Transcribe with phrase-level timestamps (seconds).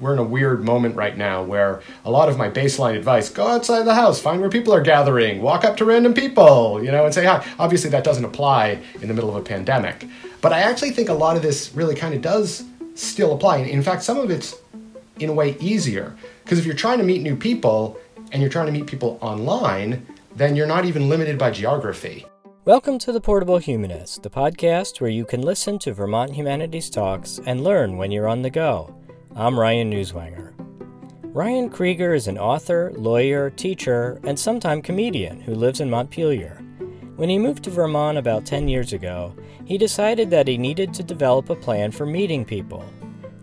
[0.00, 3.46] we're in a weird moment right now where a lot of my baseline advice go
[3.46, 7.04] outside the house find where people are gathering walk up to random people you know
[7.04, 7.44] and say hi.
[7.58, 10.06] Obviously that doesn't apply in the middle of a pandemic.
[10.40, 12.64] But i actually think a lot of this really kind of does
[12.94, 14.56] still apply And in fact some of it's
[15.18, 16.14] in a way easier.
[16.44, 17.98] Because if you're trying to meet new people
[18.32, 22.26] and you're trying to meet people online then you're not even limited by geography.
[22.66, 27.38] Welcome to The Portable Humanist, the podcast where you can listen to Vermont Humanities Talks
[27.46, 28.95] and learn when you're on the go.
[29.38, 30.54] I'm Ryan Newswanger.
[31.34, 36.64] Ryan Kriger is an author, lawyer, teacher, and sometime comedian who lives in Montpelier.
[37.16, 41.02] When he moved to Vermont about 10 years ago, he decided that he needed to
[41.02, 42.82] develop a plan for meeting people.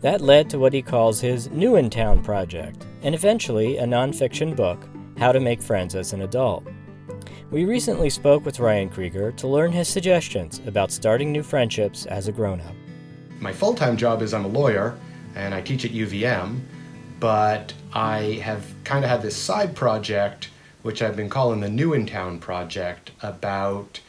[0.01, 4.55] That led to what he calls his New in Town project, and eventually a nonfiction
[4.55, 4.89] book,
[5.19, 6.65] How to Make Friends as an Adult.
[7.51, 12.27] We recently spoke with Ryan Kriger to learn his suggestions about starting new friendships as
[12.27, 12.73] a grown up.
[13.39, 14.97] My full time job is I'm a lawyer,
[15.35, 16.61] and I teach at UVM,
[17.19, 20.49] but I have kind of had this side project,
[20.81, 23.99] which I've been calling the New in Town Project, about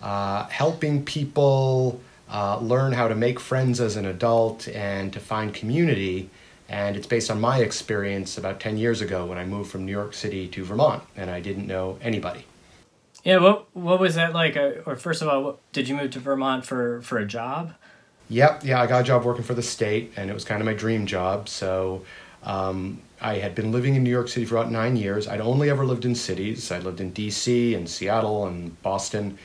[0.00, 5.52] uh, helping people uh, learn how to make friends as an adult and to find
[5.54, 6.30] community.
[6.68, 9.92] And it's based on my experience about 10 years ago when I moved from New
[9.92, 12.46] York City to Vermont and I didn't know anybody.
[13.24, 14.56] Yeah, what what was that like?
[14.56, 17.74] Or first of all, did you move to Vermont for for a job?
[18.32, 20.64] Yep, yeah, I got a job working for the state, and it was kind of
[20.64, 21.50] my dream job.
[21.50, 22.02] So
[22.44, 25.28] um, I had been living in New York City for about nine years.
[25.28, 26.72] I'd only ever lived in cities.
[26.72, 27.74] I lived in D.C.
[27.74, 29.36] and Seattle and Boston,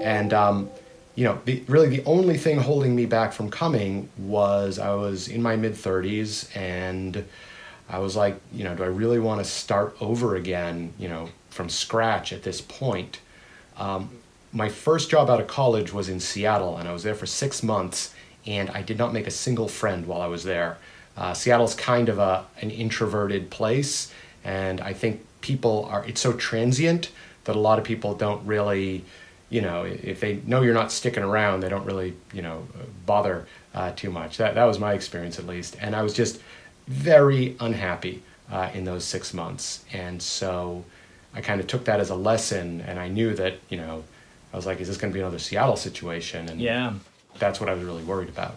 [0.00, 0.70] and um,
[1.16, 5.28] you know, the, really the only thing holding me back from coming was I was
[5.28, 7.22] in my mid thirties, and
[7.90, 10.94] I was like, you know, do I really want to start over again?
[10.98, 13.20] You know, from scratch at this point.
[13.76, 14.08] Um,
[14.50, 17.62] my first job out of college was in Seattle, and I was there for six
[17.62, 18.14] months
[18.46, 20.78] and I did not make a single friend while I was there.
[21.16, 24.12] Uh, Seattle's kind of a an introverted place,
[24.44, 26.04] and I think people are.
[26.04, 27.10] It's so transient
[27.44, 29.04] that a lot of people don't really,
[29.48, 32.66] you know, if they know you're not sticking around, they don't really, you know,
[33.06, 34.36] bother uh, too much.
[34.38, 36.40] That that was my experience at least, and I was just
[36.86, 40.84] very unhappy uh, in those six months, and so
[41.34, 44.04] I kind of took that as a lesson, and I knew that you know.
[44.52, 46.48] I was like, is this going to be another Seattle situation?
[46.48, 46.94] And yeah
[47.38, 48.54] that's what I was really worried about.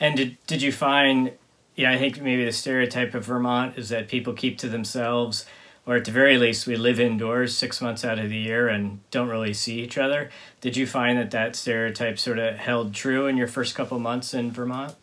[0.00, 1.32] And did did you find?
[1.74, 5.46] Yeah, I think maybe the stereotype of Vermont is that people keep to themselves,
[5.86, 8.98] or at the very least, we live indoors six months out of the year and
[9.12, 10.30] don't really see each other.
[10.60, 14.34] Did you find that that stereotype sort of held true in your first couple months
[14.34, 14.96] in Vermont?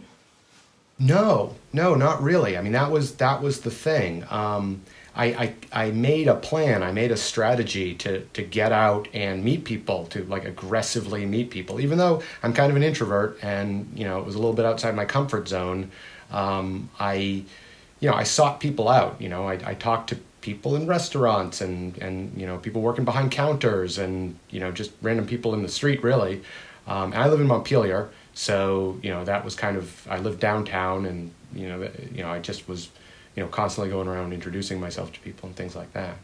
[1.00, 2.58] No, no, not really.
[2.58, 4.26] I mean, that was that was the thing.
[4.30, 4.82] Um,
[5.16, 9.44] I, I, I made a plan, I made a strategy to, to get out and
[9.44, 11.80] meet people, to like aggressively meet people.
[11.80, 14.66] Even though I'm kind of an introvert and, you know, it was a little bit
[14.66, 15.92] outside my comfort zone,
[16.32, 19.22] um, I, you know, I sought people out.
[19.22, 23.06] You know, I, I talked to people in restaurants and, and, you know, people working
[23.06, 26.42] behind counters and, you know, just random people in the street, really.
[26.88, 31.06] Um, I live in Montpelier, so, you know, that was kind of, I lived downtown
[31.06, 32.90] and, you know, you know, I just was
[33.36, 36.18] you know, constantly going around introducing myself to people and things like that.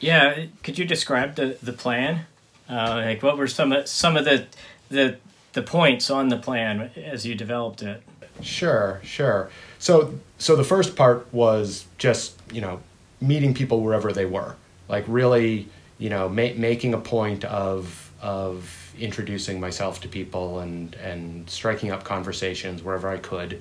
[0.00, 2.26] Yeah, could you describe the the plan?
[2.68, 4.46] Uh, like, what were some of some of the
[4.88, 5.18] the
[5.52, 8.02] the points on the plan as you developed it?
[8.40, 9.50] Sure, sure.
[9.78, 12.80] So so the first part was just you know
[13.20, 14.56] meeting people wherever they were,
[14.88, 20.94] like really you know ma- making a point of of introducing myself to people and
[20.96, 23.60] and striking up conversations wherever I could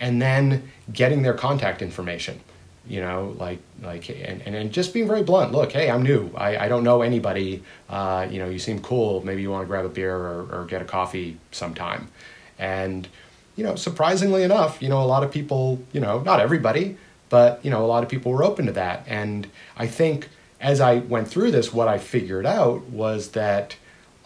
[0.00, 2.40] and then getting their contact information
[2.90, 5.52] you know like like and, and, and just being very blunt.
[5.52, 6.30] Look hey i'm new.
[6.36, 7.62] I, I don't know anybody.
[7.88, 9.24] Uh, you know you seem cool.
[9.24, 12.08] Maybe you want to grab a beer or, or get a coffee sometime.
[12.58, 13.06] And
[13.56, 16.96] you know surprisingly enough you know a lot of people you know not everybody
[17.28, 19.04] but you know a lot of people were open to that.
[19.06, 19.46] And
[19.76, 20.28] i think
[20.60, 23.76] as i went through this what i figured out was that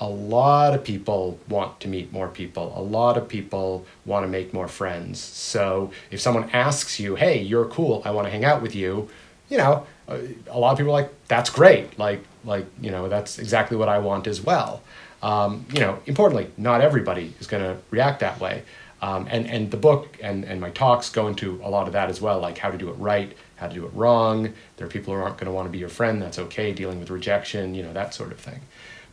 [0.05, 2.73] a lot of people want to meet more people.
[2.77, 5.19] A lot of people want to make more friends.
[5.19, 8.03] So if someone asks you, "Hey, you're cool.
[8.05, 9.09] I want to hang out with you,"
[9.49, 11.99] you know, a lot of people are like, "That's great.
[11.99, 14.83] Like, like you know, that's exactly what I want as well."
[15.23, 18.63] Um, you know, importantly, not everybody is going to react that way.
[19.01, 22.09] Um, and and the book and and my talks go into a lot of that
[22.11, 24.53] as well, like how to do it right, how to do it wrong.
[24.77, 26.21] There are people who aren't going to want to be your friend.
[26.23, 26.73] That's okay.
[26.73, 28.61] Dealing with rejection, you know, that sort of thing.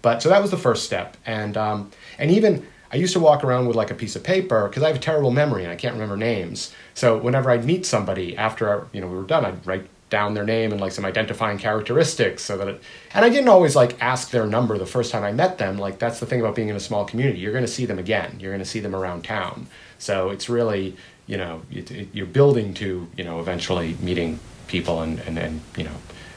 [0.01, 3.43] But so that was the first step, and um, and even I used to walk
[3.43, 5.75] around with like a piece of paper because I have a terrible memory and I
[5.75, 6.73] can't remember names.
[6.93, 10.43] So whenever I'd meet somebody after you know we were done, I'd write down their
[10.43, 12.81] name and like some identifying characteristics so that it,
[13.13, 15.77] and I didn't always like ask their number the first time I met them.
[15.77, 17.39] Like that's the thing about being in a small community.
[17.39, 18.37] You're going to see them again.
[18.39, 19.67] You're going to see them around town.
[19.97, 20.97] So it's really
[21.27, 25.61] you know it, it, you're building to you know eventually meeting people and and, and
[25.77, 25.95] you know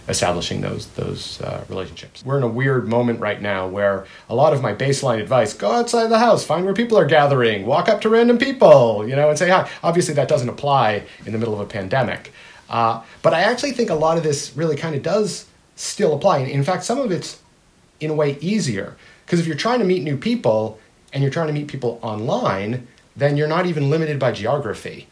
[0.09, 2.25] establishing those those uh, relationships.
[2.25, 5.73] We're in a weird moment right now where a lot of my baseline advice: go
[5.73, 9.29] outside the house, find where people are gathering, walk up to random people, you know,
[9.31, 9.69] and say hi.
[9.83, 12.33] Obviously, that doesn't apply in the middle of a pandemic,
[12.69, 15.47] uh, but I actually think a lot of this really kind of does
[15.77, 16.39] still apply.
[16.39, 17.41] And In fact, some of it's
[18.01, 20.79] in a way easier because if you're trying to meet new people
[21.13, 22.87] and you're trying to meet people online,
[23.17, 25.09] then you're not even limited by geography.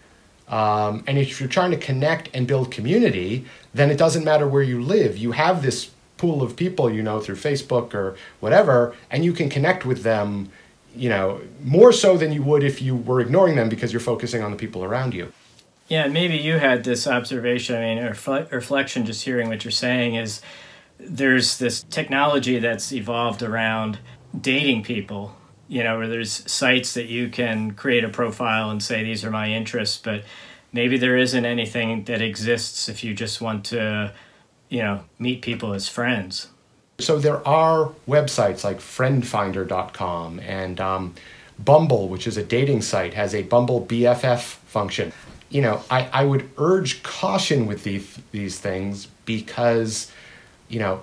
[0.48, 4.62] Um, and if you're trying to connect and build community, then it doesn't matter where
[4.62, 5.16] you live.
[5.16, 9.48] You have this pool of people you know through Facebook or whatever, and you can
[9.48, 10.50] connect with them,
[10.94, 14.42] you know, more so than you would if you were ignoring them because you're focusing
[14.42, 15.32] on the people around you.
[15.88, 17.76] Yeah, maybe you had this observation.
[17.76, 20.40] I mean, reflection, just hearing what you're saying is
[20.98, 23.98] there's this technology that's evolved around
[24.38, 25.36] dating people
[25.72, 29.30] you know, where there's sites that you can create a profile and say these are
[29.30, 30.22] my interests, but
[30.70, 34.12] maybe there isn't anything that exists if you just want to,
[34.68, 36.48] you know, meet people as friends.
[36.98, 41.14] So there are websites like friendfinder.com and um,
[41.58, 45.10] Bumble, which is a dating site, has a Bumble BFF function.
[45.48, 50.12] You know, I, I would urge caution with these, these things because,
[50.68, 51.00] you know,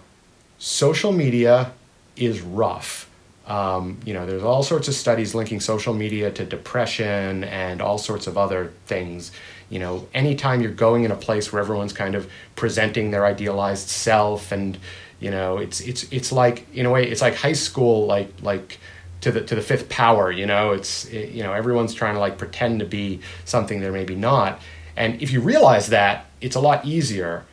[0.60, 1.72] social media
[2.16, 3.09] is rough
[3.50, 7.98] um, you know, there's all sorts of studies linking social media to depression and all
[7.98, 9.32] sorts of other things.
[9.70, 13.90] You know, anytime you're going in a place where everyone's kind of presenting their idealized
[13.90, 14.78] self, and
[15.20, 18.80] you know, it's it's it's like in a way, it's like high school, like like
[19.22, 20.32] to the to the fifth power.
[20.32, 23.92] You know, it's it, you know everyone's trying to like pretend to be something they're
[23.92, 24.62] maybe not.
[24.96, 27.46] And if you realize that, it's a lot easier.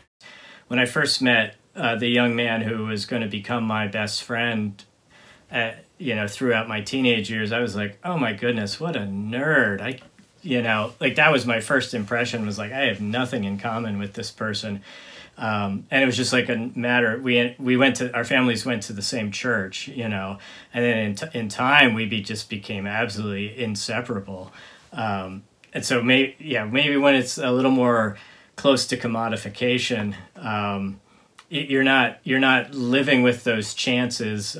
[0.69, 4.23] When I first met uh, the young man who was going to become my best
[4.23, 4.83] friend,
[5.51, 9.01] at, you know, throughout my teenage years, I was like, oh my goodness, what a
[9.01, 9.81] nerd.
[9.81, 10.01] I,
[10.43, 13.99] you know, like that was my first impression was like, I have nothing in common
[13.99, 14.83] with this person.
[15.39, 17.21] Um, and it was just like a matter.
[17.21, 20.39] We we went to our families went to the same church, you know,
[20.73, 24.51] and then in t- in time we be, just became absolutely inseparable.
[24.93, 25.43] Um,
[25.75, 28.17] and so maybe yeah, maybe when it's a little more
[28.57, 31.01] close to commodification, um,
[31.51, 34.57] you're not you're not living with those chances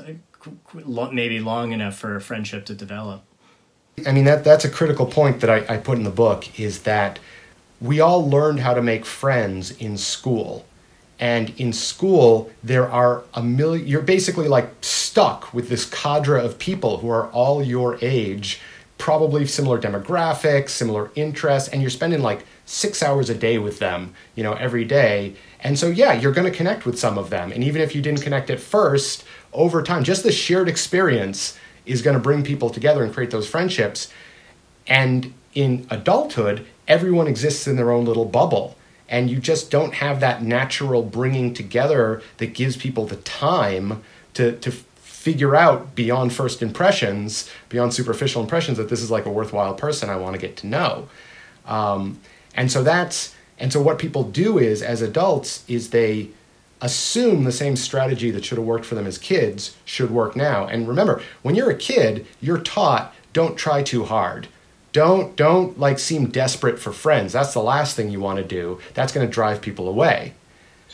[1.11, 3.23] maybe long enough for a friendship to develop.
[4.05, 6.83] I mean that that's a critical point that I, I put in the book is
[6.83, 7.19] that
[7.81, 10.65] we all learned how to make friends in school.
[11.19, 16.59] And in school, there are a million, you're basically like stuck with this cadre of
[16.59, 18.61] people who are all your age,
[18.99, 24.13] probably similar demographics, similar interests, and you're spending like six hours a day with them,
[24.35, 25.35] you know, every day.
[25.61, 27.51] And so, yeah, you're going to connect with some of them.
[27.51, 29.23] And even if you didn't connect at first,
[29.53, 33.47] over time, just the shared experience is going to bring people together and create those
[33.47, 34.11] friendships.
[34.85, 38.75] And in adulthood, everyone exists in their own little bubble.
[39.09, 44.03] And you just don't have that natural bringing together that gives people the time
[44.33, 49.31] to, to figure out beyond first impressions, beyond superficial impressions, that this is like a
[49.31, 51.09] worthwhile person I want to get to know.
[51.65, 52.19] Um,
[52.53, 56.29] and so that's, and so what people do is, as adults, is they
[56.81, 60.65] assume the same strategy that should have worked for them as kids should work now.
[60.67, 64.47] And remember, when you're a kid, you're taught don't try too hard.
[64.93, 67.33] Don't don't like seem desperate for friends.
[67.33, 68.79] That's the last thing you want to do.
[68.93, 70.33] That's going to drive people away.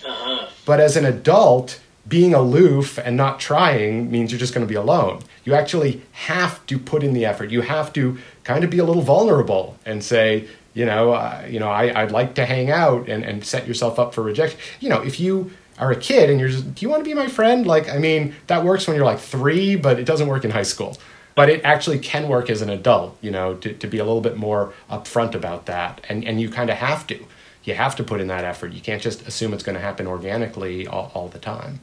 [0.06, 0.48] Uh-huh.
[0.66, 4.76] But as an adult, being aloof and not trying means you're just going to be
[4.76, 5.22] alone.
[5.46, 7.50] You actually have to put in the effort.
[7.50, 11.60] You have to kind of be a little vulnerable and say, you know, uh, you
[11.60, 14.60] know, I, I'd like to hang out and, and set yourself up for rejection.
[14.80, 17.14] You know, if you are a kid and you're just, do you want to be
[17.14, 17.66] my friend?
[17.66, 20.64] Like, I mean, that works when you're like three, but it doesn't work in high
[20.64, 20.98] school.
[21.36, 24.22] But it actually can work as an adult, you know, to, to be a little
[24.22, 26.02] bit more upfront about that.
[26.08, 27.26] And, and you kind of have to.
[27.64, 28.74] You have to put in that effort.
[28.74, 31.80] You can't just assume it's going to happen organically all, all the time.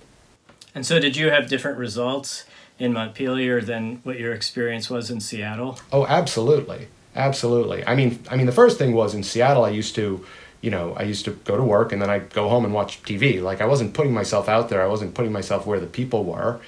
[0.74, 2.44] And so, did you have different results
[2.78, 5.80] in Montpelier than what your experience was in Seattle?
[5.90, 6.88] Oh, absolutely.
[7.16, 7.84] Absolutely.
[7.86, 10.24] I mean, I mean, the first thing was in Seattle, I used to
[10.60, 13.02] you know, I used to go to work and then I'd go home and watch
[13.02, 13.42] TV.
[13.42, 16.60] Like I wasn't putting myself out there, I wasn't putting myself where the people were.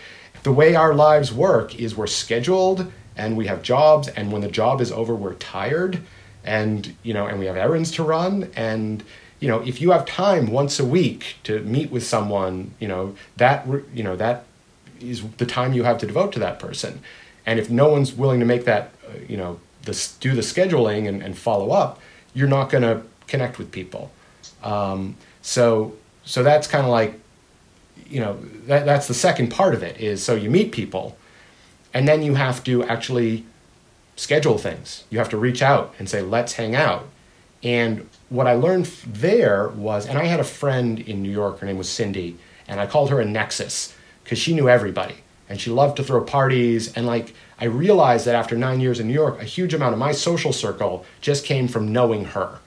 [0.42, 4.48] The way our lives work is we're scheduled and we have jobs and when the
[4.48, 6.00] job is over we're tired
[6.44, 9.04] and you know and we have errands to run and
[9.40, 13.14] you know if you have time once a week to meet with someone you know
[13.36, 14.44] that you know that
[15.00, 17.00] is the time you have to devote to that person
[17.44, 21.08] and if no one's willing to make that uh, you know this do the scheduling
[21.08, 22.00] and, and follow up
[22.34, 23.02] you're not going to
[23.32, 24.04] connect with people.
[24.62, 25.00] Um,
[25.40, 25.66] so
[26.24, 27.12] so that's kind of like
[28.14, 28.34] you know
[28.68, 31.16] that, that's the second part of it is so you meet people
[31.94, 33.44] and then you have to actually
[34.16, 37.04] schedule things you have to reach out and say let's hang out
[37.62, 41.66] And what I learned there was, and I had a friend in New York, her
[41.66, 42.36] name was Cindy,
[42.66, 45.16] and I called her a nexus because she knew everybody
[45.48, 46.92] and she loved to throw parties.
[46.94, 49.98] And like, I realized that after nine years in New York, a huge amount of
[49.98, 52.58] my social circle just came from knowing her.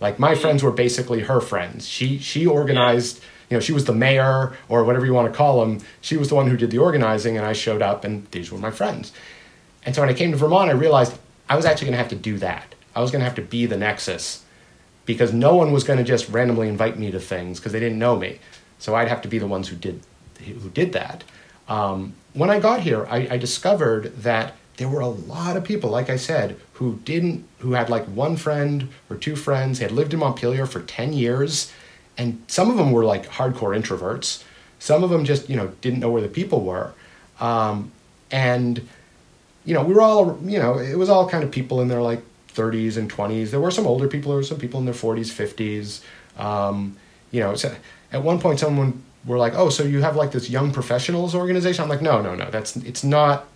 [0.00, 0.40] Like, my mm-hmm.
[0.40, 1.86] friends were basically her friends.
[1.86, 3.18] She, she organized.
[3.18, 5.80] Yeah you know, she was the mayor or whatever you want to call them.
[6.00, 8.58] She was the one who did the organizing, and I showed up, and these were
[8.58, 9.12] my friends.
[9.84, 12.08] And so when I came to Vermont, I realized I was actually going to have
[12.10, 12.74] to do that.
[12.94, 14.44] I was going to have to be the nexus
[15.04, 17.98] because no one was going to just randomly invite me to things because they didn't
[17.98, 18.38] know me.
[18.78, 20.00] So I'd have to be the ones who did
[20.38, 21.24] who did that.
[21.68, 25.90] Um, when I got here, I, I discovered that there were a lot of people,
[25.90, 30.14] like I said, who didn't, who had like one friend or two friends, had lived
[30.14, 31.70] in Montpelier for 10 years,
[32.16, 34.42] and some of them were like hardcore introverts.
[34.78, 36.94] Some of them just, you know, didn't know where the people were.
[37.40, 37.92] Um,
[38.30, 38.88] and,
[39.66, 42.00] you know, we were all, you know, it was all kind of people in their
[42.00, 42.22] like
[42.54, 43.50] 30s and 20s.
[43.50, 46.42] There were some older people, there were some people in their 40s, 50s.
[46.42, 46.96] Um,
[47.32, 47.76] you know, so
[48.14, 51.82] at one point someone were like, "Oh, so you have like this young professionals organization?"
[51.82, 52.50] I'm like, "No, no, no.
[52.50, 53.46] That's it's not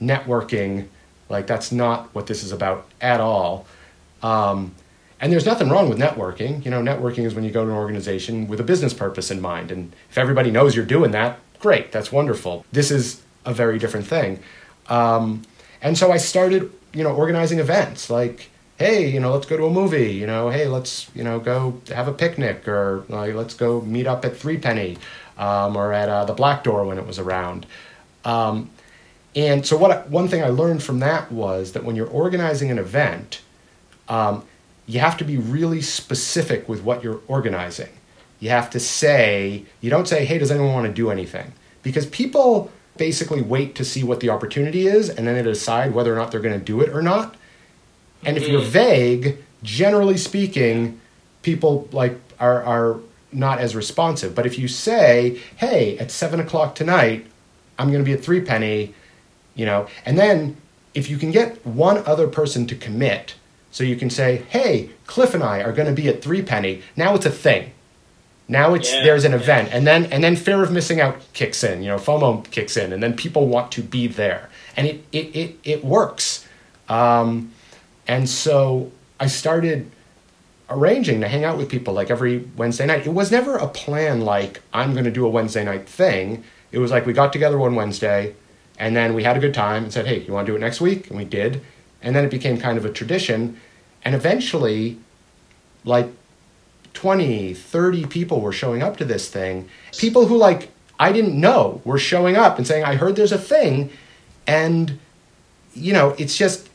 [0.00, 0.88] networking.
[1.28, 3.66] Like that's not what this is about at all."
[4.22, 4.74] Um,
[5.20, 6.64] and there's nothing wrong with networking.
[6.64, 9.40] You know, networking is when you go to an organization with a business purpose in
[9.40, 11.92] mind, and if everybody knows you're doing that, great.
[11.92, 12.64] That's wonderful.
[12.72, 14.40] This is a very different thing.
[14.88, 15.42] Um,
[15.82, 19.66] and so I started, you know, organizing events like hey, you know, let's go to
[19.66, 23.52] a movie, you know, hey, let's, you know, go have a picnic or like, let's
[23.52, 24.96] go meet up at Three Penny
[25.36, 27.66] um, or at uh, the Black Door when it was around.
[28.24, 28.70] Um,
[29.34, 32.78] and so what one thing I learned from that was that when you're organizing an
[32.78, 33.42] event,
[34.08, 34.44] um,
[34.86, 37.90] you have to be really specific with what you're organizing.
[38.40, 41.52] You have to say, you don't say, hey, does anyone want to do anything?
[41.82, 46.12] Because people basically wait to see what the opportunity is and then they decide whether
[46.12, 47.36] or not they're going to do it or not.
[48.24, 48.70] And if you're mm-hmm.
[48.70, 51.00] vague, generally speaking,
[51.42, 53.00] people like are are
[53.32, 54.34] not as responsive.
[54.34, 57.26] But if you say, "Hey, at seven o'clock tonight,
[57.78, 58.94] I'm going to be at Three Penny,"
[59.60, 60.56] you know, and then
[60.94, 63.34] if you can get one other person to commit,
[63.70, 66.80] so you can say, "Hey, Cliff and I are going to be at Three Penny."
[66.96, 67.72] Now it's a thing.
[68.48, 71.62] Now it's yeah, there's an event, and then and then fear of missing out kicks
[71.62, 71.82] in.
[71.82, 74.48] You know, FOMO kicks in, and then people want to be there,
[74.78, 76.48] and it it it, it works.
[76.88, 77.52] Um,
[78.08, 78.90] and so
[79.20, 79.90] I started
[80.70, 83.06] arranging to hang out with people like every Wednesday night.
[83.06, 86.44] It was never a plan like I'm going to do a Wednesday night thing.
[86.72, 88.34] It was like we got together one Wednesday
[88.80, 90.60] and then we had a good time and said, "Hey, you want to do it
[90.60, 91.60] next week?" And we did.
[92.02, 93.60] And then it became kind of a tradition
[94.04, 94.98] and eventually
[95.84, 96.08] like
[96.94, 99.68] 20, 30 people were showing up to this thing.
[99.96, 103.38] People who like I didn't know were showing up and saying, "I heard there's a
[103.38, 103.90] thing."
[104.46, 104.98] And
[105.74, 106.68] you know, it's just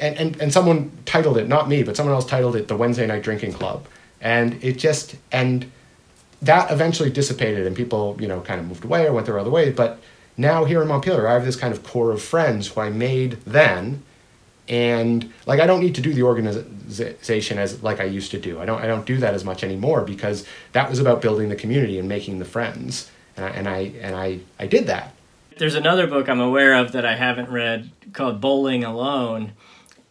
[0.00, 3.06] and, and, and someone titled it, not me, but someone else titled it the Wednesday
[3.06, 3.86] Night Drinking Club.
[4.20, 5.70] And it just, and
[6.40, 9.50] that eventually dissipated and people, you know, kind of moved away or went their other
[9.50, 9.70] way.
[9.70, 10.00] But
[10.36, 13.32] now here in Montpelier, I have this kind of core of friends who I made
[13.44, 14.02] then.
[14.68, 18.60] And like, I don't need to do the organization as like I used to do.
[18.60, 21.56] I don't, I don't do that as much anymore because that was about building the
[21.56, 23.10] community and making the friends.
[23.36, 25.14] And I, and I, and I, I did that.
[25.58, 29.52] There's another book I'm aware of that I haven't read called Bowling Alone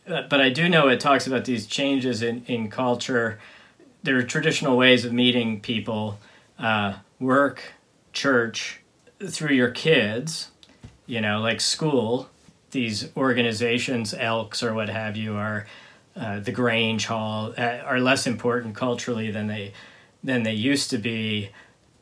[0.08, 3.40] uh, but I do know it talks about these changes in, in culture.
[4.04, 6.20] There are traditional ways of meeting people,
[6.58, 7.74] uh, work,
[8.12, 8.81] church,
[9.28, 10.50] through your kids,
[11.06, 12.30] you know, like school.
[12.72, 15.68] These organizations, Elks or what have you, are
[16.16, 19.74] uh, the Grange Hall, uh, are less important culturally than they
[20.24, 21.50] than they used to be.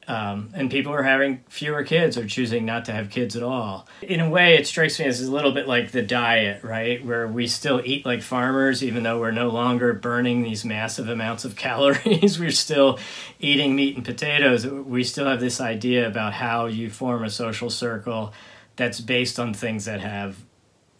[0.10, 3.88] Um, and people are having fewer kids or choosing not to have kids at all.
[4.02, 7.06] In a way, it strikes me as a little bit like the diet, right?
[7.06, 11.46] Where we still eat like farmers, even though we're no longer burning these massive amounts
[11.46, 12.40] of calories.
[12.40, 12.98] we're still
[13.40, 14.66] eating meat and potatoes.
[14.66, 18.34] We still have this idea about how you form a social circle
[18.78, 20.38] that's based on things that have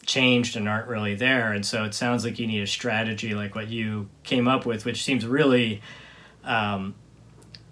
[0.06, 1.52] changed and aren't really there.
[1.52, 4.86] And so it sounds like you need a strategy like what you came up with,
[4.86, 5.82] which seems really.
[6.44, 6.94] Um,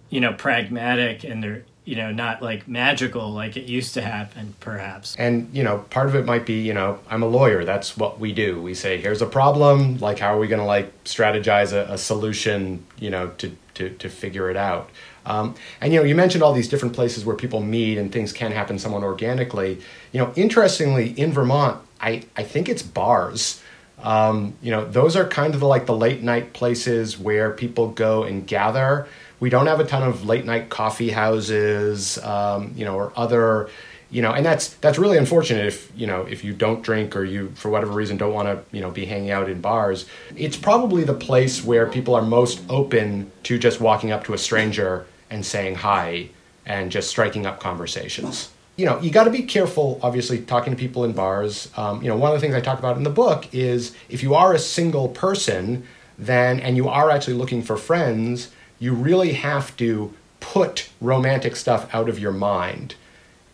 [0.09, 4.53] you know pragmatic and they're you know not like magical like it used to happen
[4.59, 5.15] perhaps.
[5.17, 7.63] And you know part of it might be you know i'm a lawyer.
[7.63, 8.61] That's what we do.
[8.61, 9.97] We say here's a problem.
[9.97, 13.89] Like how are we going to like strategize a, a, solution you know to to
[13.89, 14.89] to figure it out?
[15.25, 18.33] Um, and you know you mentioned all these different places where people meet and things
[18.33, 19.79] can happen somewhat organically.
[20.11, 23.61] You know interestingly in vermont i i think it's bars.
[24.03, 27.89] Um, you know those are kind of the, like the late night places where people
[27.89, 29.07] go and gather
[29.39, 33.69] we don't have a ton of late night coffee houses, um, you know, or other
[34.09, 37.25] you know and that's that's really unfortunate if you know if you don't drink or
[37.25, 40.05] you for whatever reason don't want to you know be hanging out in bars.
[40.35, 44.37] It's probably the place where people are most open to just walking up to a
[44.37, 46.29] stranger and saying hi
[46.65, 48.49] and just striking up conversations.
[48.77, 51.69] You know you got to be careful obviously talking to people in bars.
[51.75, 54.23] Um, you know one of the things i talk about in the book is if
[54.23, 55.85] you are a single person
[56.17, 61.93] then and you are actually looking for friends you really have to put romantic stuff
[61.93, 62.95] out of your mind.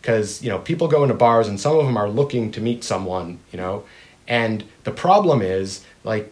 [0.00, 2.84] Because you know people go into bars and some of them are looking to meet
[2.84, 3.84] someone you know?
[4.28, 6.30] And the problem is like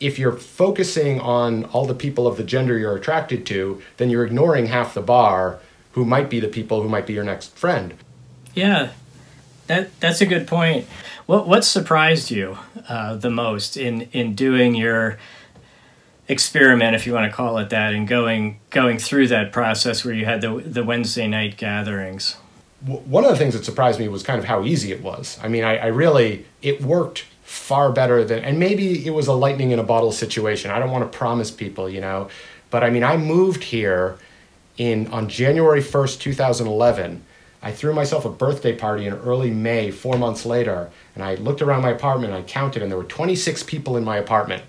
[0.00, 4.26] if you're focusing on all the people of the gender you're attracted to then you're
[4.26, 5.58] ignoring half the bar
[5.92, 7.94] who might be the people who might be your next friend.
[8.54, 8.90] Yeah.
[9.68, 10.86] That that's a good point.
[11.26, 12.58] What what surprised you
[12.88, 15.18] uh, the most in in doing your
[16.28, 20.14] experiment, if you want to call it that, and going going through that process where
[20.14, 22.36] you had the the Wednesday night gatherings?
[22.84, 25.38] One of the things that surprised me was kind of how easy it was.
[25.42, 29.32] I mean, I, I really it worked far better than, and maybe it was a
[29.32, 30.70] lightning in a bottle situation.
[30.70, 32.28] I don't want to promise people, you know,
[32.70, 34.18] but I mean, I moved here
[34.76, 37.24] in on January first, two thousand eleven.
[37.62, 41.62] I threw myself a birthday party in early May, four months later, and I looked
[41.62, 44.64] around my apartment and I counted, and there were 26 people in my apartment.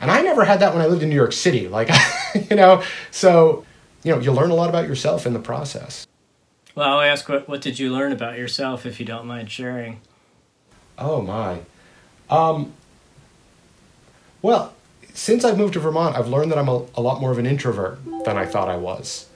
[0.00, 1.68] And I never had that when I lived in New York City.
[1.68, 1.90] Like,
[2.50, 3.64] you know, so,
[4.02, 6.06] you know, you learn a lot about yourself in the process.
[6.74, 10.00] Well, I'll ask what, what did you learn about yourself if you don't mind sharing?
[10.98, 11.60] Oh, my.
[12.28, 12.74] Um,
[14.42, 14.74] well,
[15.14, 17.46] since I've moved to Vermont, I've learned that I'm a, a lot more of an
[17.46, 19.26] introvert than I thought I was.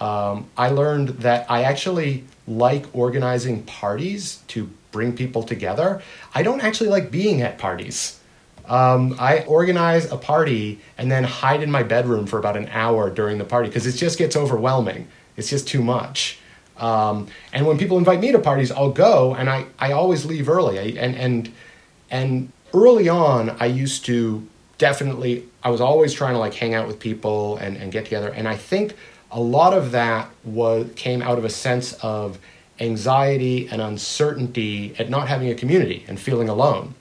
[0.00, 6.02] Um, I learned that I actually like organizing parties to bring people together.
[6.34, 8.17] I don't actually like being at parties.
[8.68, 13.08] Um, I organize a party and then hide in my bedroom for about an hour
[13.10, 15.08] during the party because it just gets overwhelming.
[15.36, 16.38] It's just too much.
[16.76, 20.48] Um, and when people invite me to parties, I'll go and I, I always leave
[20.48, 20.78] early.
[20.78, 21.52] I, and, and,
[22.10, 24.46] and early on, I used to
[24.76, 28.28] definitely, I was always trying to like hang out with people and, and get together.
[28.28, 28.94] And I think
[29.30, 32.38] a lot of that was, came out of a sense of
[32.80, 36.94] anxiety and uncertainty at not having a community and feeling alone.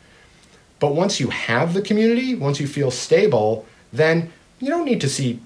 [0.80, 5.10] But once you have the community, once you feel stable, then you don't need to
[5.10, 5.40] see,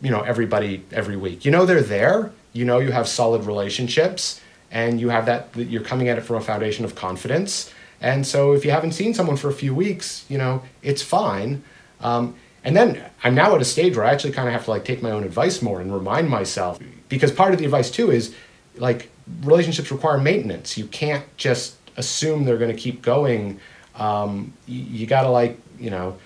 [0.00, 1.44] you know, everybody every week.
[1.44, 2.32] You know they're there.
[2.52, 4.40] You know you have solid relationships,
[4.70, 5.48] and you have that.
[5.54, 7.72] You're coming at it from a foundation of confidence.
[8.00, 11.62] And so if you haven't seen someone for a few weeks, you know it's fine.
[12.00, 14.70] Um, and then I'm now at a stage where I actually kind of have to
[14.70, 18.10] like take my own advice more and remind myself because part of the advice too
[18.10, 18.34] is
[18.76, 19.10] like
[19.42, 20.76] relationships require maintenance.
[20.76, 23.60] You can't just assume they're going to keep going
[23.96, 26.18] um, you, you got to like you know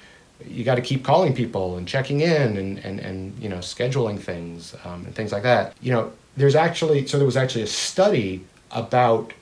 [0.46, 4.18] you got to keep calling people and checking in and and, and you know scheduling
[4.18, 5.74] things um, and things like that.
[5.80, 9.32] You know there's actually so there was actually a study about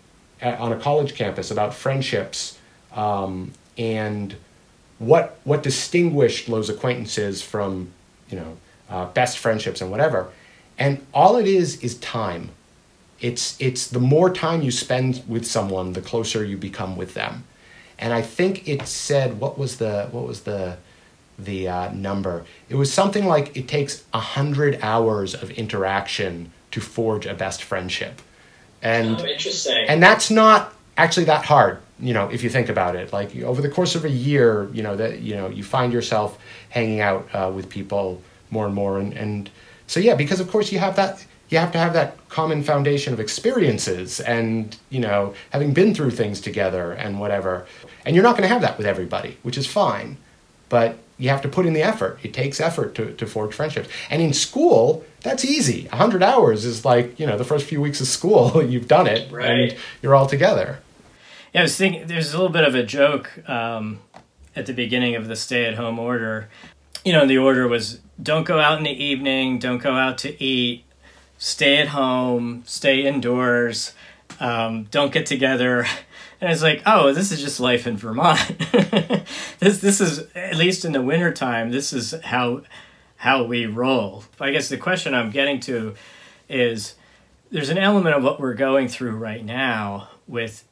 [0.43, 2.59] on a college campus about friendships
[2.95, 4.35] um, and
[4.99, 7.91] what what distinguished those acquaintances from
[8.29, 8.57] you know
[8.91, 10.31] uh, best friendships and whatever.
[10.79, 12.51] And all it is is time.
[13.21, 17.45] It's it's the more time you spend with someone the closer you become with them
[18.03, 20.77] and I think it said what was the what was the
[21.39, 22.45] the uh, number?
[22.69, 27.63] It was something like it takes a hundred hours of interaction to forge a best
[27.63, 28.21] friendship,
[28.83, 29.87] and oh, interesting.
[29.89, 33.13] And that's not actually that hard, you know, if you think about it.
[33.13, 36.39] Like over the course of a year, you know that you know you find yourself
[36.71, 39.49] hanging out uh, with people more and more, and and
[39.87, 43.13] so yeah, because of course you have that you have to have that common foundation
[43.13, 47.67] of experiences and you know having been through things together and whatever.
[48.05, 50.17] And you're not going to have that with everybody which is fine
[50.69, 52.19] but you have to put in the effort.
[52.23, 53.91] It takes effort to, to forge friendships.
[54.09, 55.87] And in school that's easy.
[55.89, 59.31] 100 hours is like you know the first few weeks of school you've done it
[59.31, 59.51] right.
[59.51, 60.81] and you're all together.
[61.53, 64.01] Yeah i was thinking there's a little bit of a joke um,
[64.57, 66.49] at the beginning of the stay-at-home order.
[67.05, 70.43] You know the order was don't go out in the evening don't go out to
[70.43, 70.85] eat
[71.43, 73.95] stay at home, stay indoors,
[74.39, 75.85] um, don't get together.
[76.41, 78.41] And it's like, oh, this is just life in Vermont.
[79.61, 82.63] this this is at least in the wintertime, this is how
[83.19, 84.25] how we roll.
[84.41, 85.95] I guess the question I'm getting to
[86.49, 86.97] is
[87.53, 90.65] there's an element of what we're going through right now with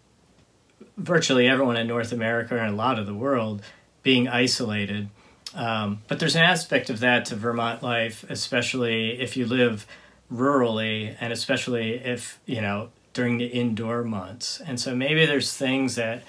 [0.97, 3.63] virtually everyone in North America and a lot of the world
[4.03, 5.09] being isolated.
[5.55, 9.87] Um, but there's an aspect of that to Vermont life, especially if you live
[10.33, 15.97] rurally and especially if you know during the indoor months and so maybe there's things
[15.97, 16.23] that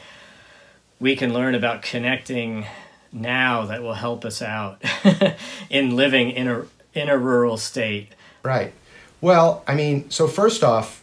[1.00, 2.66] we can learn about connecting
[3.12, 4.82] now that will help us out
[5.70, 8.10] in living in a in a rural state
[8.44, 8.74] right
[9.20, 11.02] well i mean so first off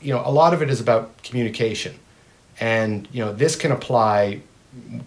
[0.00, 1.98] you know, a lot of it is about communication.
[2.60, 4.40] And, you know, this can apply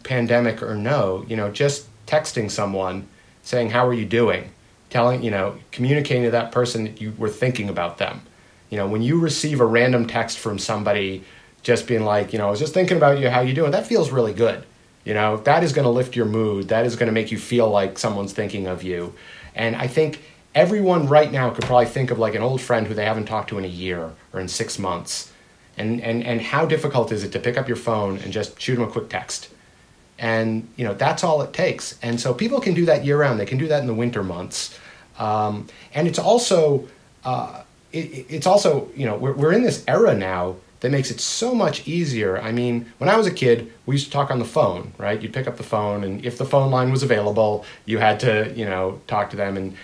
[0.04, 3.08] pandemic or no, you know, just texting someone
[3.44, 4.52] saying, How are you doing?
[4.90, 8.22] Telling, you know, communicating to that person that you were thinking about them.
[8.70, 11.24] You know, when you receive a random text from somebody
[11.62, 13.88] just being like, you know, I was just thinking about you, how you doing, that
[13.88, 14.66] feels really good.
[15.04, 16.68] You know, that is going to lift your mood.
[16.70, 19.14] That is going to make you feel like someone's thinking of you.
[19.56, 20.22] And I think
[20.54, 23.50] everyone right now could probably think of like an old friend who they haven't talked
[23.50, 25.32] to in a year or in six months.
[25.78, 28.76] And, and, and how difficult is it to pick up your phone and just shoot
[28.76, 29.50] them a quick text?
[30.20, 31.98] And, you know, that's all it takes.
[32.02, 33.40] And so people can do that year round.
[33.40, 34.78] They can do that in the winter months.
[35.18, 36.88] Um, and it's also,
[37.24, 41.20] uh, it, it's also, you know, we're, we're in this era now that makes it
[41.20, 42.38] so much easier.
[42.40, 45.22] I mean, when I was a kid, we used to talk on the phone, right?
[45.22, 48.54] You'd pick up the phone, and if the phone line was available, you had to,
[48.56, 49.58] you know, talk to them.
[49.58, 49.76] And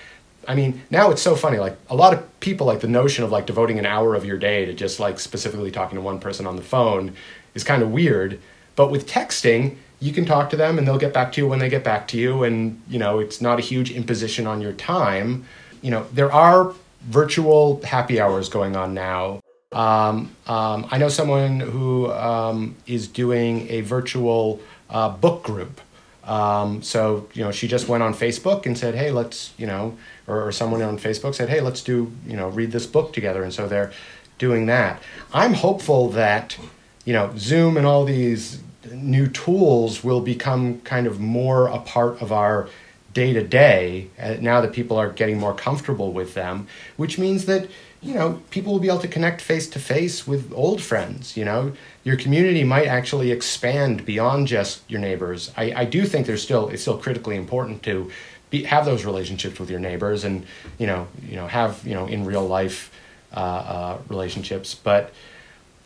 [0.48, 1.58] I mean, now it's so funny.
[1.58, 4.38] Like a lot of people, like the notion of like devoting an hour of your
[4.38, 7.13] day to just like specifically talking to one person on the phone
[7.56, 8.39] is kind of weird.
[8.76, 11.60] But with texting, you can talk to them, and they'll get back to you when
[11.60, 14.73] they get back to you, and you know, it's not a huge imposition on your
[14.73, 15.45] time.
[15.81, 19.39] You know, there are virtual happy hours going on now
[19.75, 25.81] um, um, I know someone who um, is doing a virtual uh, book group.
[26.23, 29.97] Um, so you know, she just went on Facebook and said, "Hey, let's you know,"
[30.27, 33.43] or, or, someone on Facebook said, "Hey, let's do you know read this book together."
[33.43, 33.91] And so they're
[34.39, 35.01] doing that.
[35.34, 36.58] I'm hopeful that
[37.03, 42.21] you know Zoom and all these new tools will become kind of more a part
[42.21, 42.69] of our
[43.13, 44.10] day to day
[44.41, 46.67] now that people are getting more comfortable with them,
[46.98, 47.67] which means that
[48.06, 51.36] you know, people will be able to connect face to face with old friends.
[51.36, 55.52] You know, your community might actually expand beyond just your neighbors.
[55.58, 58.12] I, I do think there's still it's still critically important to
[58.52, 60.45] be, have those relationships with your neighbors and
[60.78, 62.91] you know you know have you know in real life
[63.36, 64.76] uh, uh, relationships.
[64.76, 65.12] But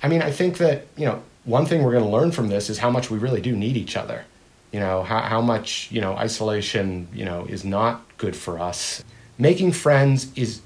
[0.04, 2.70] I mean, I think that you know one thing we're going to learn from this
[2.70, 4.26] is how much we really do need each other.
[4.72, 9.04] You know how how much you know isolation you know is not good for us.
[9.38, 10.62] Making friends is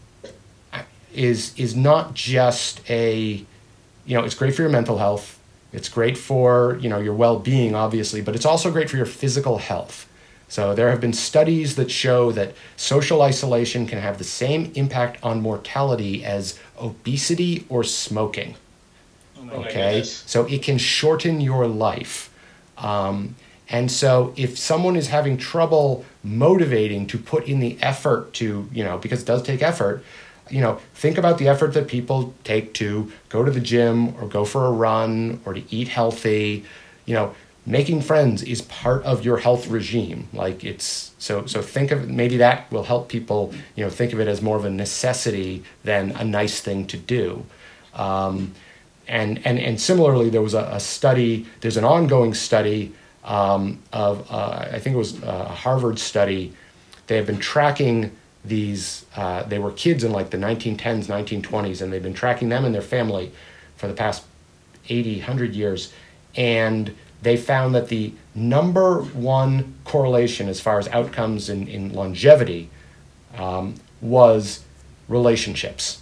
[1.14, 3.46] is is not just a
[4.06, 5.40] you know it's great for your mental health
[5.72, 9.60] it's great for you know your well-being obviously but it's also great for your physical
[9.60, 10.10] health
[10.48, 15.24] so there have been studies that show that social isolation can have the same impact
[15.24, 18.56] on mortality as obesity or smoking
[19.54, 22.30] oh okay so it can shorten your life
[22.78, 23.36] um,
[23.70, 28.84] and so if someone is having trouble motivating to put in the effort to you
[28.84, 30.04] know because it does take effort
[30.50, 34.28] you know, think about the effort that people take to go to the gym or
[34.28, 36.66] go for a run or to eat healthy.
[37.06, 37.36] You know,
[37.66, 40.28] making friends is part of your health regime.
[40.34, 44.20] Like it's so so think of maybe that will help people, you know, think of
[44.20, 47.46] it as more of a necessity than a nice thing to do.
[47.94, 48.54] Um,
[49.08, 54.30] and, and, and similarly, there was a, a study, there's an ongoing study um, of,
[54.32, 56.54] uh, I think it was a Harvard study.
[57.08, 58.12] They have been tracking
[58.46, 62.66] these uh, they were kids in like the 1910s 1920s and they've been tracking them
[62.66, 63.32] and their family
[63.78, 64.24] for the past
[64.90, 65.94] 80 100 years.
[66.36, 72.70] And they found that the number one correlation as far as outcomes in, in longevity
[73.38, 74.64] um, was
[75.08, 76.02] relationships.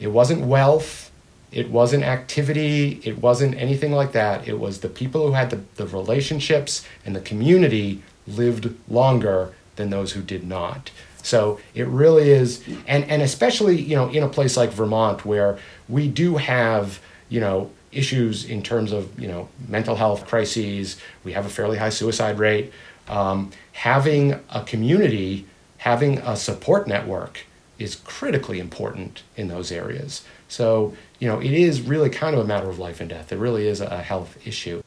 [0.00, 1.10] It wasn't wealth
[1.54, 5.60] it wasn't activity it wasn't anything like that it was the people who had the,
[5.76, 10.90] the relationships and the community lived longer than those who did not
[11.24, 15.58] so it really is, and and especially you know in a place like Vermont where
[15.88, 21.00] we do have you know issues in terms of you know mental health crises.
[21.24, 22.72] We have a fairly high suicide rate.
[23.08, 25.46] Um, having a community,
[25.78, 27.46] having a support network
[27.78, 30.24] is critically important in those areas.
[30.48, 33.32] So you know it is really kind of a matter of life and death.
[33.32, 34.82] It really is a health issue.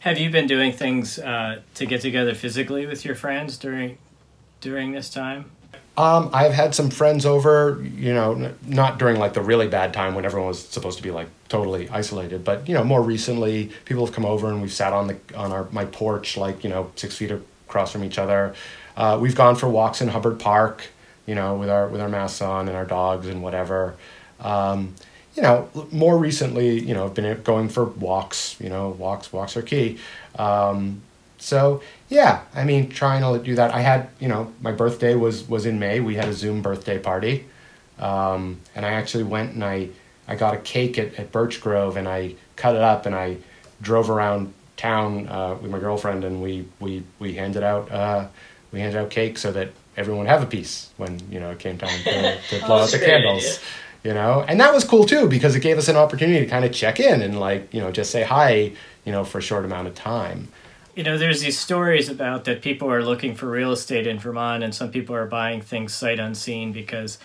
[0.00, 3.98] Have you been doing things uh, to get together physically with your friends during
[4.60, 5.50] during this time?
[5.98, 10.14] Um, I've had some friends over, you know, not during like the really bad time
[10.14, 14.06] when everyone was supposed to be like totally isolated, but you know, more recently, people
[14.06, 16.92] have come over and we've sat on the on our my porch, like you know,
[16.94, 17.32] six feet
[17.66, 18.54] across from each other.
[18.96, 20.86] Uh, we've gone for walks in Hubbard Park,
[21.28, 23.96] you know, with our with our masks on and our dogs and whatever.
[24.40, 24.94] Um,
[25.34, 28.56] you know, more recently, you know, I've been going for walks.
[28.58, 29.98] You know, walks walks are key.
[30.38, 31.02] Um,
[31.36, 33.72] so yeah, I mean, trying to do that.
[33.72, 36.00] I had, you know, my birthday was was in May.
[36.00, 37.44] We had a Zoom birthday party,
[37.98, 39.90] um, and I actually went and I
[40.26, 43.36] I got a cake at, at Birch Grove and I cut it up and I
[43.82, 48.28] drove around town uh, with my girlfriend and we we we handed out uh,
[48.72, 51.76] we handed out cake so that everyone have a piece when you know it came
[51.76, 53.60] time to, to blow out the candles.
[54.04, 56.64] you know, and that was cool too because it gave us an opportunity to kind
[56.64, 58.72] of check in and like you know just say hi,
[59.04, 60.48] you know, for a short amount of time.
[60.94, 64.64] You know, there's these stories about that people are looking for real estate in Vermont,
[64.64, 67.18] and some people are buying things sight unseen because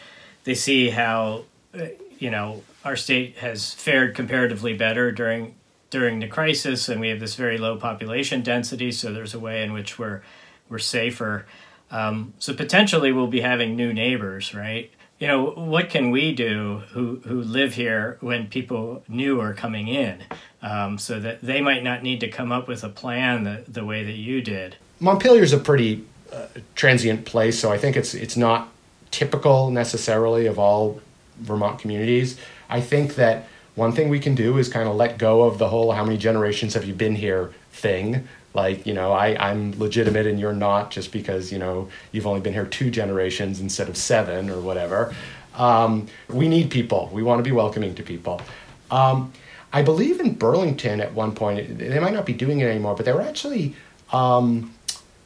[0.43, 1.45] they see how
[1.77, 1.85] uh,
[2.19, 5.55] you know our state has fared comparatively better during
[5.89, 9.63] during the crisis, and we have this very low population density, so there's a way
[9.63, 10.21] in which we're
[10.69, 11.45] we're safer.
[11.93, 14.91] Um, so potentially, we'll be having new neighbors, right?
[15.19, 19.87] You know, what can we do who who live here when people new are coming
[19.87, 20.23] in,
[20.63, 23.85] um, so that they might not need to come up with a plan the the
[23.85, 24.75] way that you did.
[24.99, 26.03] Montpelier is a pretty
[26.33, 28.69] uh, transient place, so I think it's it's not
[29.11, 30.99] typical necessarily of all
[31.37, 32.39] Vermont communities.
[32.69, 35.69] I think that one thing we can do is kind of let go of the
[35.69, 40.27] whole how many generations have you been here thing like you know I, i'm legitimate
[40.27, 43.97] and you're not just because you know you've only been here two generations instead of
[43.97, 45.13] seven or whatever.
[45.55, 47.11] Um, we need people.
[47.13, 48.41] We want to be welcoming to people.
[48.89, 49.33] Um,
[49.71, 53.05] i believe in burlington at one point they might not be doing it anymore but
[53.05, 53.75] they were actually
[54.11, 54.71] um,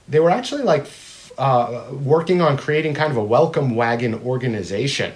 [0.07, 0.87] they were actually like
[1.37, 5.13] uh, working on creating kind of a welcome wagon organization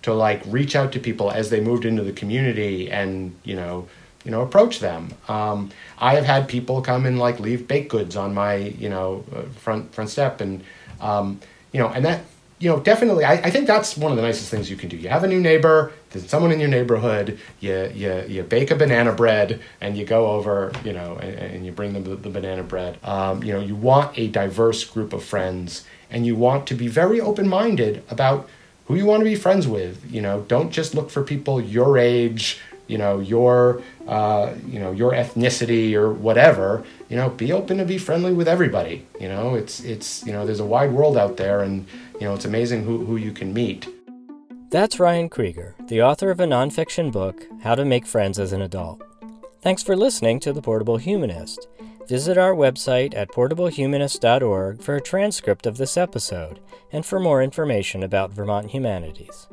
[0.00, 3.86] to like reach out to people as they moved into the community and you know
[4.24, 5.12] you know approach them.
[5.28, 9.24] Um, i have had people come and like leave baked goods on my you know
[9.34, 10.62] uh, front front step and
[11.00, 11.40] um,
[11.72, 12.24] you know and that
[12.58, 14.96] you know definitely I, I think that's one of the nicest things you can do.
[14.96, 18.76] You have a new neighbor there's someone in your neighborhood you you, you bake a
[18.76, 22.30] banana bread and you go over you know and, and you bring them the, the
[22.30, 22.98] banana bread.
[23.02, 26.88] Um, you know you want a diverse group of friends and you want to be
[26.88, 28.48] very open-minded about
[28.86, 30.04] who you want to be friends with.
[30.12, 34.92] You know, don't just look for people your age, you know, your uh, you know
[34.92, 36.84] your ethnicity or whatever.
[37.08, 39.06] You know, be open to be friendly with everybody.
[39.20, 42.34] You know, it's it's you know there's a wide world out there, and you know
[42.34, 43.88] it's amazing who who you can meet.
[44.70, 48.62] That's Ryan Kriger, the author of a nonfiction book, How to Make Friends as an
[48.62, 49.02] Adult.
[49.60, 51.68] Thanks for listening to The Portable Humanist.
[52.08, 58.02] Visit our website at portablehumanist.org for a transcript of this episode and for more information
[58.02, 59.46] about Vermont humanities.